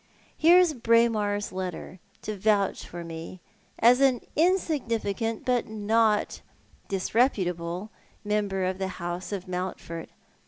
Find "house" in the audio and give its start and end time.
8.97-9.31